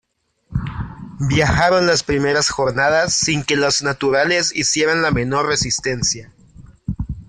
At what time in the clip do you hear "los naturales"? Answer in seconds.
3.55-4.51